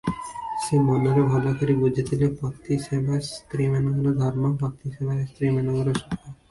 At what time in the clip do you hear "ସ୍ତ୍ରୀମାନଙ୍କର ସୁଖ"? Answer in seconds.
5.33-6.23